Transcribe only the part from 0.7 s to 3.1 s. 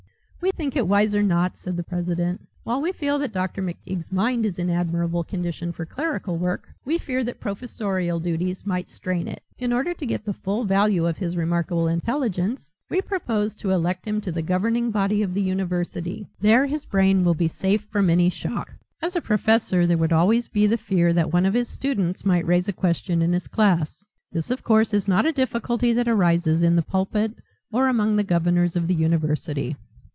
it wiser not," said the president. "While we